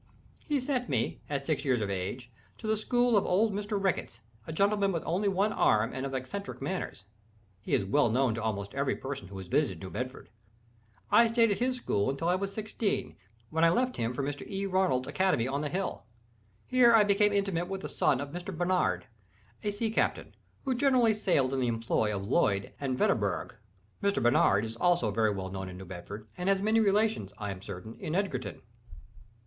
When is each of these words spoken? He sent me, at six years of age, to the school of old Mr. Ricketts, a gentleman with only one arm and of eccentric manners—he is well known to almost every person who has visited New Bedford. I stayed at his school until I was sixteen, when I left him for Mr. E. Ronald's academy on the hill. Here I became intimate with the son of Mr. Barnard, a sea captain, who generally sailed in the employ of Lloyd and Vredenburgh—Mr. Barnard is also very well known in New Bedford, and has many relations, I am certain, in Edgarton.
He 0.47 0.59
sent 0.59 0.89
me, 0.89 1.21
at 1.29 1.45
six 1.45 1.63
years 1.63 1.79
of 1.79 1.91
age, 1.91 2.31
to 2.57 2.65
the 2.65 2.75
school 2.75 3.15
of 3.15 3.23
old 3.23 3.53
Mr. 3.53 3.77
Ricketts, 3.79 4.21
a 4.47 4.51
gentleman 4.51 4.91
with 4.91 5.03
only 5.05 5.27
one 5.27 5.53
arm 5.53 5.93
and 5.93 6.07
of 6.07 6.15
eccentric 6.15 6.59
manners—he 6.59 7.71
is 7.71 7.85
well 7.85 8.09
known 8.09 8.33
to 8.33 8.41
almost 8.41 8.73
every 8.73 8.95
person 8.95 9.27
who 9.27 9.37
has 9.37 9.45
visited 9.45 9.79
New 9.79 9.91
Bedford. 9.91 10.31
I 11.11 11.27
stayed 11.27 11.51
at 11.51 11.59
his 11.59 11.75
school 11.75 12.09
until 12.09 12.27
I 12.29 12.33
was 12.33 12.51
sixteen, 12.51 13.15
when 13.51 13.63
I 13.63 13.69
left 13.69 13.97
him 13.97 14.11
for 14.11 14.23
Mr. 14.23 14.41
E. 14.49 14.65
Ronald's 14.65 15.07
academy 15.07 15.47
on 15.47 15.61
the 15.61 15.69
hill. 15.69 16.05
Here 16.65 16.95
I 16.95 17.03
became 17.03 17.31
intimate 17.31 17.67
with 17.67 17.81
the 17.81 17.87
son 17.87 18.19
of 18.19 18.29
Mr. 18.31 18.57
Barnard, 18.57 19.05
a 19.63 19.69
sea 19.69 19.91
captain, 19.91 20.33
who 20.65 20.73
generally 20.73 21.13
sailed 21.13 21.53
in 21.53 21.59
the 21.59 21.67
employ 21.67 22.11
of 22.15 22.27
Lloyd 22.27 22.73
and 22.79 22.97
Vredenburgh—Mr. 22.97 24.23
Barnard 24.23 24.65
is 24.65 24.75
also 24.77 25.11
very 25.11 25.29
well 25.29 25.51
known 25.51 25.69
in 25.69 25.77
New 25.77 25.85
Bedford, 25.85 26.27
and 26.39 26.49
has 26.49 26.59
many 26.59 26.79
relations, 26.79 27.33
I 27.37 27.51
am 27.51 27.61
certain, 27.61 27.93
in 27.99 28.15
Edgarton. 28.15 28.63